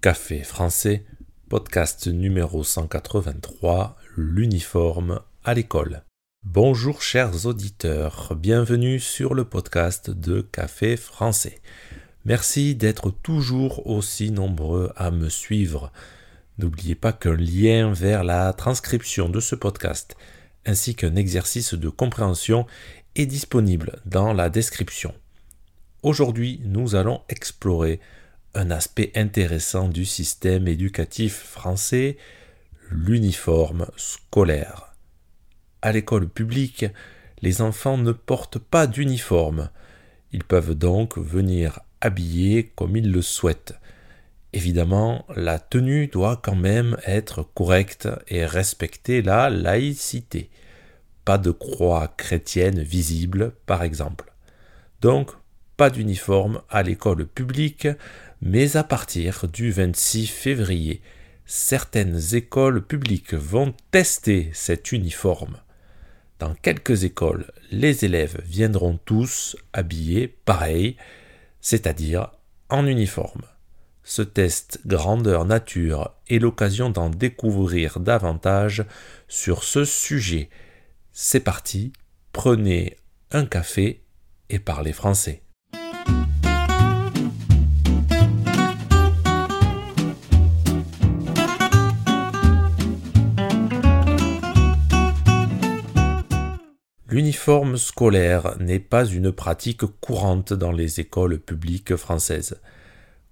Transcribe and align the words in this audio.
Café 0.00 0.42
français, 0.44 1.04
podcast 1.50 2.06
numéro 2.06 2.64
183, 2.64 3.98
l'uniforme 4.16 5.20
à 5.44 5.52
l'école. 5.52 6.04
Bonjour 6.42 7.02
chers 7.02 7.44
auditeurs, 7.44 8.34
bienvenue 8.34 8.98
sur 8.98 9.34
le 9.34 9.44
podcast 9.44 10.08
de 10.08 10.40
Café 10.40 10.96
français. 10.96 11.60
Merci 12.24 12.74
d'être 12.74 13.10
toujours 13.10 13.86
aussi 13.86 14.30
nombreux 14.30 14.90
à 14.96 15.10
me 15.10 15.28
suivre. 15.28 15.92
N'oubliez 16.56 16.94
pas 16.94 17.12
qu'un 17.12 17.36
lien 17.36 17.92
vers 17.92 18.24
la 18.24 18.54
transcription 18.54 19.28
de 19.28 19.40
ce 19.40 19.54
podcast 19.54 20.16
ainsi 20.64 20.94
qu'un 20.94 21.14
exercice 21.14 21.74
de 21.74 21.90
compréhension 21.90 22.66
est 23.16 23.26
disponible 23.26 24.00
dans 24.06 24.32
la 24.32 24.48
description. 24.48 25.12
Aujourd'hui, 26.02 26.62
nous 26.64 26.94
allons 26.94 27.20
explorer 27.28 28.00
un 28.54 28.70
aspect 28.70 29.12
intéressant 29.14 29.88
du 29.88 30.04
système 30.04 30.66
éducatif 30.68 31.34
français, 31.34 32.16
l'uniforme 32.90 33.86
scolaire. 33.96 34.94
À 35.82 35.92
l'école 35.92 36.28
publique, 36.28 36.86
les 37.42 37.62
enfants 37.62 37.96
ne 37.96 38.12
portent 38.12 38.58
pas 38.58 38.86
d'uniforme. 38.86 39.70
Ils 40.32 40.44
peuvent 40.44 40.74
donc 40.74 41.16
venir 41.16 41.80
habillés 42.00 42.72
comme 42.74 42.96
ils 42.96 43.10
le 43.10 43.22
souhaitent. 43.22 43.74
Évidemment, 44.52 45.24
la 45.36 45.58
tenue 45.58 46.08
doit 46.08 46.40
quand 46.42 46.56
même 46.56 46.96
être 47.06 47.42
correcte 47.54 48.08
et 48.28 48.44
respecter 48.44 49.22
la 49.22 49.48
laïcité. 49.48 50.50
Pas 51.24 51.38
de 51.38 51.52
croix 51.52 52.08
chrétienne 52.16 52.80
visible, 52.80 53.52
par 53.66 53.84
exemple. 53.84 54.32
Donc, 55.00 55.30
pas 55.76 55.88
d'uniforme 55.88 56.60
à 56.68 56.82
l'école 56.82 57.26
publique, 57.26 57.88
mais 58.42 58.76
à 58.76 58.84
partir 58.84 59.46
du 59.48 59.70
26 59.70 60.26
février, 60.26 61.02
certaines 61.46 62.34
écoles 62.34 62.84
publiques 62.84 63.34
vont 63.34 63.74
tester 63.90 64.50
cet 64.54 64.92
uniforme. 64.92 65.58
Dans 66.38 66.54
quelques 66.54 67.04
écoles, 67.04 67.52
les 67.70 68.04
élèves 68.04 68.40
viendront 68.46 68.98
tous 69.04 69.56
habillés 69.72 70.28
pareil, 70.28 70.96
c'est-à-dire 71.60 72.30
en 72.70 72.86
uniforme. 72.86 73.42
Ce 74.02 74.22
test 74.22 74.80
grandeur 74.86 75.44
nature 75.44 76.14
est 76.28 76.38
l'occasion 76.38 76.88
d'en 76.88 77.10
découvrir 77.10 78.00
davantage 78.00 78.84
sur 79.28 79.64
ce 79.64 79.84
sujet. 79.84 80.48
C'est 81.12 81.40
parti, 81.40 81.92
prenez 82.32 82.96
un 83.30 83.44
café 83.44 84.02
et 84.48 84.58
parlez 84.58 84.92
français. 84.92 85.42
L'uniforme 97.10 97.76
scolaire 97.76 98.56
n'est 98.60 98.78
pas 98.78 99.04
une 99.04 99.32
pratique 99.32 99.84
courante 100.00 100.52
dans 100.52 100.70
les 100.70 101.00
écoles 101.00 101.40
publiques 101.40 101.96
françaises. 101.96 102.60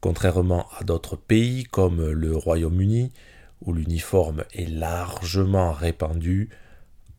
Contrairement 0.00 0.66
à 0.78 0.82
d'autres 0.82 1.16
pays 1.16 1.64
comme 1.64 2.10
le 2.10 2.34
Royaume-Uni, 2.34 3.12
où 3.60 3.74
l'uniforme 3.74 4.44
est 4.54 4.70
largement 4.70 5.72
répandu, 5.72 6.48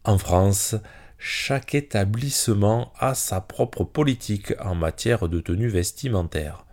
en 0.04 0.18
France, 0.18 0.74
chaque 1.20 1.76
établissement 1.76 2.92
a 2.98 3.14
sa 3.14 3.40
propre 3.40 3.84
politique 3.84 4.52
en 4.60 4.74
matière 4.74 5.30
de 5.30 5.40
tenue 5.40 5.70
vestimentaire. 5.70 6.66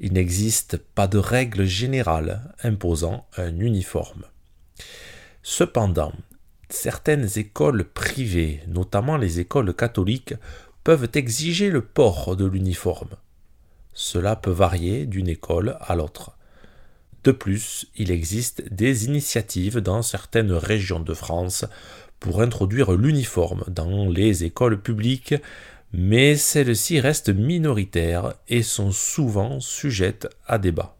Il 0.00 0.14
n'existe 0.14 0.76
pas 0.76 1.06
de 1.06 1.18
règle 1.18 1.66
générale 1.66 2.52
imposant 2.64 3.28
un 3.36 3.60
uniforme. 3.60 4.24
Cependant, 5.44 6.12
certaines 6.68 7.28
écoles 7.36 7.84
privées, 7.84 8.60
notamment 8.68 9.16
les 9.16 9.40
écoles 9.40 9.74
catholiques, 9.74 10.34
peuvent 10.82 11.08
exiger 11.14 11.70
le 11.70 11.82
port 11.82 12.36
de 12.36 12.44
l'uniforme. 12.44 13.16
Cela 13.92 14.36
peut 14.36 14.50
varier 14.50 15.06
d'une 15.06 15.28
école 15.28 15.76
à 15.80 15.94
l'autre. 15.94 16.36
De 17.22 17.32
plus, 17.32 17.86
il 17.96 18.10
existe 18.10 18.62
des 18.70 19.06
initiatives 19.06 19.78
dans 19.78 20.02
certaines 20.02 20.52
régions 20.52 21.00
de 21.00 21.14
France 21.14 21.64
pour 22.20 22.42
introduire 22.42 22.92
l'uniforme 22.92 23.64
dans 23.68 24.06
les 24.08 24.44
écoles 24.44 24.80
publiques, 24.80 25.34
mais 25.92 26.36
celles-ci 26.36 27.00
restent 27.00 27.34
minoritaires 27.34 28.34
et 28.48 28.62
sont 28.62 28.92
souvent 28.92 29.60
sujettes 29.60 30.28
à 30.46 30.58
débat. 30.58 30.96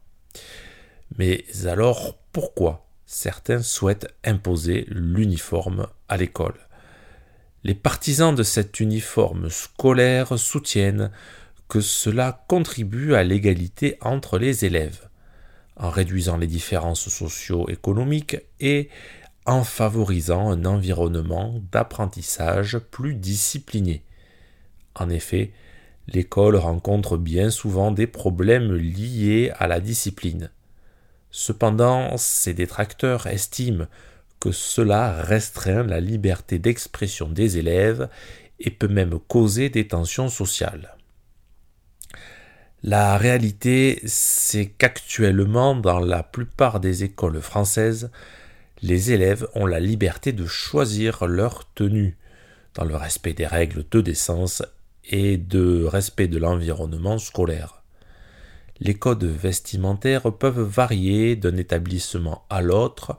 Mais 1.18 1.44
alors 1.66 2.16
pourquoi 2.32 2.83
certains 3.06 3.62
souhaitent 3.62 4.08
imposer 4.24 4.86
l'uniforme 4.88 5.88
à 6.08 6.16
l'école. 6.16 6.54
Les 7.62 7.74
partisans 7.74 8.34
de 8.34 8.42
cet 8.42 8.80
uniforme 8.80 9.48
scolaire 9.48 10.38
soutiennent 10.38 11.10
que 11.68 11.80
cela 11.80 12.44
contribue 12.46 13.14
à 13.14 13.24
l'égalité 13.24 13.96
entre 14.00 14.38
les 14.38 14.64
élèves, 14.64 15.08
en 15.76 15.90
réduisant 15.90 16.36
les 16.36 16.46
différences 16.46 17.08
socio-économiques 17.08 18.36
et 18.60 18.90
en 19.46 19.64
favorisant 19.64 20.50
un 20.50 20.64
environnement 20.64 21.60
d'apprentissage 21.72 22.78
plus 22.78 23.14
discipliné. 23.14 24.04
En 24.94 25.10
effet, 25.10 25.52
l'école 26.06 26.56
rencontre 26.56 27.16
bien 27.16 27.50
souvent 27.50 27.90
des 27.90 28.06
problèmes 28.06 28.74
liés 28.74 29.52
à 29.56 29.66
la 29.66 29.80
discipline. 29.80 30.50
Cependant, 31.36 32.16
ces 32.16 32.54
détracteurs 32.54 33.26
estiment 33.26 33.88
que 34.38 34.52
cela 34.52 35.20
restreint 35.20 35.82
la 35.82 35.98
liberté 35.98 36.60
d'expression 36.60 37.28
des 37.28 37.58
élèves 37.58 38.08
et 38.60 38.70
peut 38.70 38.86
même 38.86 39.18
causer 39.18 39.68
des 39.68 39.88
tensions 39.88 40.28
sociales. 40.28 40.96
La 42.84 43.18
réalité, 43.18 44.00
c'est 44.04 44.66
qu'actuellement, 44.66 45.74
dans 45.74 45.98
la 45.98 46.22
plupart 46.22 46.78
des 46.78 47.02
écoles 47.02 47.40
françaises, 47.40 48.12
les 48.80 49.10
élèves 49.10 49.48
ont 49.56 49.66
la 49.66 49.80
liberté 49.80 50.30
de 50.30 50.46
choisir 50.46 51.26
leur 51.26 51.68
tenue, 51.74 52.16
dans 52.74 52.84
le 52.84 52.94
respect 52.94 53.34
des 53.34 53.48
règles 53.48 53.84
de 53.90 54.00
décence 54.00 54.62
et 55.02 55.36
de 55.36 55.82
respect 55.82 56.28
de 56.28 56.38
l'environnement 56.38 57.18
scolaire. 57.18 57.83
Les 58.80 58.94
codes 58.94 59.24
vestimentaires 59.24 60.32
peuvent 60.32 60.60
varier 60.60 61.36
d'un 61.36 61.56
établissement 61.56 62.44
à 62.50 62.60
l'autre, 62.60 63.16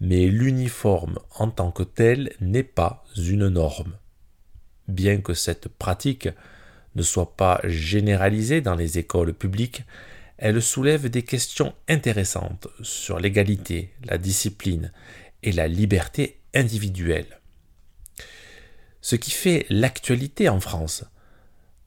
mais 0.00 0.26
l'uniforme 0.26 1.18
en 1.36 1.50
tant 1.50 1.70
que 1.70 1.82
tel 1.82 2.32
n'est 2.40 2.62
pas 2.62 3.04
une 3.16 3.48
norme. 3.48 3.96
Bien 4.88 5.20
que 5.20 5.34
cette 5.34 5.68
pratique 5.68 6.28
ne 6.94 7.02
soit 7.02 7.36
pas 7.36 7.60
généralisée 7.64 8.60
dans 8.60 8.74
les 8.74 8.98
écoles 8.98 9.32
publiques, 9.32 9.84
elle 10.38 10.60
soulève 10.60 11.08
des 11.08 11.22
questions 11.22 11.72
intéressantes 11.88 12.68
sur 12.82 13.20
l'égalité, 13.20 13.92
la 14.04 14.18
discipline 14.18 14.92
et 15.42 15.52
la 15.52 15.68
liberté 15.68 16.40
individuelle. 16.54 17.40
Ce 19.00 19.16
qui 19.16 19.30
fait 19.30 19.66
l'actualité 19.68 20.48
en 20.48 20.60
France, 20.60 21.04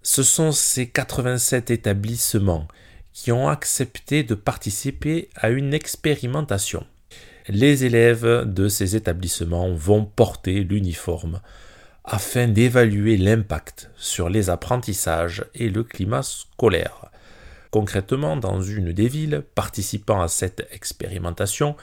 ce 0.02 0.24
sont 0.24 0.52
ces 0.52 0.88
87 0.90 1.72
établissements 1.72 2.68
qui 3.16 3.32
ont 3.32 3.48
accepté 3.48 4.24
de 4.24 4.36
participer 4.36 5.30
à 5.36 5.50
une 5.50 5.74
expérimentation. 5.74 6.86
Les 7.48 7.86
élèves 7.86 8.44
de 8.46 8.68
ces 8.68 8.98
établissements 8.98 9.74
vont 9.74 10.04
porter 10.04 10.66
l'uniforme 10.66 11.40
afin 12.04 12.50
d'évaluer 12.50 13.16
l'impact 13.16 13.90
sur 13.96 14.30
les 14.30 14.50
apprentissages 14.50 15.46
et 15.56 15.70
le 15.70 15.84
climat 15.84 16.24
scolaire. 16.24 17.06
Concrètement, 17.72 18.36
dans 18.36 18.62
une 18.62 18.92
des 18.92 19.08
villes 19.08 19.44
participant 19.56 20.22
à 20.22 20.28
cette 20.28 20.68
expérimentation, 20.72 21.78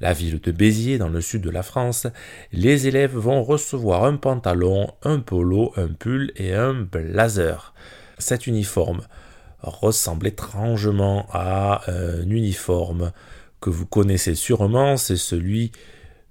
la 0.00 0.14
ville 0.14 0.40
de 0.40 0.52
Béziers 0.52 0.96
dans 0.96 1.10
le 1.10 1.20
sud 1.20 1.42
de 1.42 1.50
la 1.50 1.62
France, 1.62 2.06
les 2.52 2.88
élèves 2.88 3.14
vont 3.14 3.42
recevoir 3.42 4.04
un 4.04 4.16
pantalon, 4.16 4.90
un 5.02 5.20
polo, 5.20 5.72
un 5.76 5.88
pull 5.88 6.32
et 6.36 6.54
un 6.54 6.72
blazer. 6.72 7.74
Cet 8.18 8.46
uniforme 8.46 9.02
ressemble 9.62 10.26
étrangement 10.26 11.26
à 11.32 11.82
un 11.90 12.28
uniforme 12.28 13.12
que 13.60 13.70
vous 13.70 13.86
connaissez 13.86 14.34
sûrement, 14.34 14.96
c'est 14.96 15.16
celui 15.16 15.72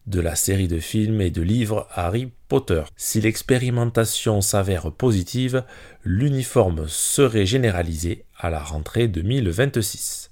de 0.06 0.22
la 0.22 0.36
série 0.36 0.70
de 0.70 0.80
films 0.80 1.20
et 1.20 1.30
de 1.30 1.42
livres 1.42 1.88
Harry 1.92 2.32
Potter. 2.48 2.84
Si 2.96 3.20
l'expérimentation 3.20 4.40
s'avère 4.40 4.92
positive, 4.92 5.64
l'uniforme 6.04 6.86
serait 6.88 7.46
généralisé 7.46 8.24
à 8.38 8.50
la 8.50 8.60
rentrée 8.60 9.10
2026. 9.10 10.32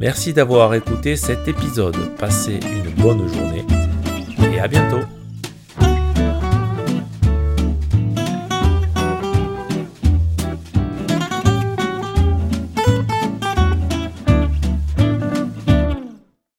Merci 0.00 0.32
d'avoir 0.32 0.74
écouté 0.74 1.16
cet 1.16 1.46
épisode. 1.46 2.16
Passez 2.16 2.58
une 2.62 2.90
bonne 3.00 3.28
journée 3.28 3.64
et 4.52 4.58
à 4.58 4.66
bientôt. 4.66 5.17